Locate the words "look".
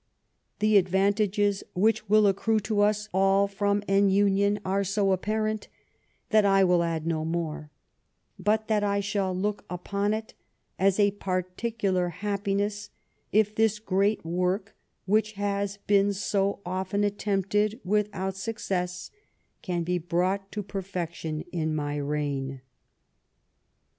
9.31-9.63